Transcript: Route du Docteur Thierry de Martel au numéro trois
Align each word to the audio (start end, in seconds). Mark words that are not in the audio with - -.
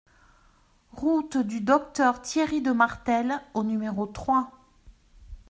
Route 0.93 1.37
du 1.37 1.61
Docteur 1.61 2.23
Thierry 2.23 2.63
de 2.63 2.71
Martel 2.71 3.39
au 3.53 3.61
numéro 3.63 4.07
trois 4.07 4.51